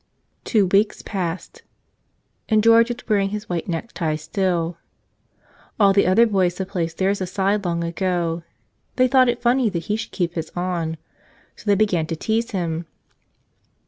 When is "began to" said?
11.75-12.15